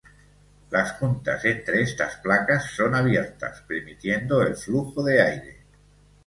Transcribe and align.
Las 0.71 0.93
juntas 0.93 1.45
entre 1.45 1.83
estas 1.83 2.15
placas 2.15 2.71
son 2.71 2.95
abiertas, 2.95 3.61
permitiendo 3.67 4.41
el 4.41 4.55
flujo 4.55 5.03
de 5.03 5.21
aire. 5.21 5.57